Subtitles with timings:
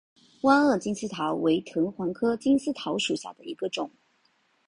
[0.41, 3.91] 弯萼金丝桃为藤黄科金丝桃属下的一个种。